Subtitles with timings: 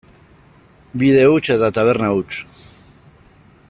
[1.01, 2.41] Bide huts eta taberna huts.